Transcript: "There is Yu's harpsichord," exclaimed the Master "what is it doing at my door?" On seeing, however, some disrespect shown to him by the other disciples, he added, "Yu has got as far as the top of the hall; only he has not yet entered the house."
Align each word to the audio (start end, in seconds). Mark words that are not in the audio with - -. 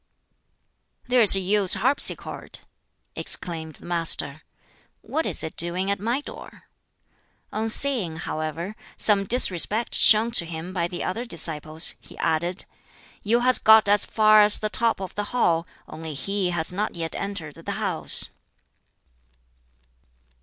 "There 1.09 1.21
is 1.21 1.35
Yu's 1.35 1.75
harpsichord," 1.75 2.61
exclaimed 3.15 3.75
the 3.75 3.85
Master 3.85 4.41
"what 5.01 5.27
is 5.27 5.43
it 5.43 5.55
doing 5.55 5.91
at 5.91 5.99
my 5.99 6.21
door?" 6.21 6.63
On 7.53 7.69
seeing, 7.69 8.15
however, 8.15 8.75
some 8.97 9.25
disrespect 9.25 9.93
shown 9.93 10.31
to 10.31 10.45
him 10.45 10.73
by 10.73 10.87
the 10.87 11.03
other 11.03 11.23
disciples, 11.23 11.93
he 12.01 12.17
added, 12.17 12.65
"Yu 13.21 13.41
has 13.41 13.59
got 13.59 13.87
as 13.87 14.03
far 14.03 14.41
as 14.41 14.57
the 14.57 14.69
top 14.71 14.99
of 14.99 15.13
the 15.13 15.25
hall; 15.37 15.67
only 15.87 16.15
he 16.15 16.49
has 16.49 16.73
not 16.73 16.95
yet 16.95 17.13
entered 17.13 17.53
the 17.53 17.71
house." 17.73 18.29